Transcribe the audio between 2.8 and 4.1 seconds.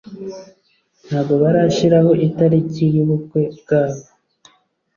yubukwe bwabo.